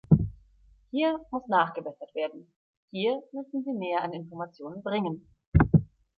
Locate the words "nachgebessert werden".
1.47-2.51